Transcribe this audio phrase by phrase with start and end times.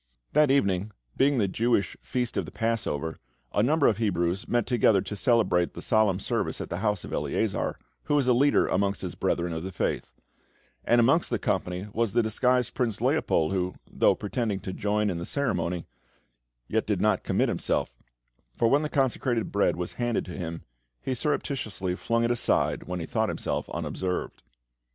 [0.33, 3.19] That evening, being the Jewish Feast of the Passover,
[3.53, 7.13] a number of Hebrews met together to celebrate the solemn service at the house of
[7.13, 10.15] Eleazar, who was a leader amongst his brethren of the faith;
[10.83, 15.19] and amongst the company was the disguised Prince Leopold, who, though pretending to join in
[15.19, 15.85] the ceremony,
[16.67, 17.93] yet did not commit himself,
[18.55, 20.63] for when the consecrated bread was handed to him,
[20.99, 24.41] he surreptitiously flung it aside when he thought himself unobserved.